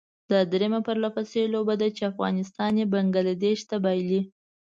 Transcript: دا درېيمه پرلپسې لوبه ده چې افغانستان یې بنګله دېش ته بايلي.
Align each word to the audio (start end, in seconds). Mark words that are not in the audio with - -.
دا 0.31 0.39
درېيمه 0.51 0.79
پرلپسې 0.87 1.41
لوبه 1.53 1.73
ده 1.81 1.87
چې 1.95 2.03
افغانستان 2.11 2.71
یې 2.79 2.85
بنګله 2.93 3.33
دېش 3.45 3.59
ته 3.69 3.75
بايلي. 3.83 4.21